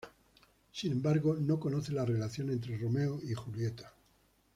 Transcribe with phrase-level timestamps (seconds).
[0.71, 3.93] Sin embargo, no conoce la relación entre Romeo y Julieta.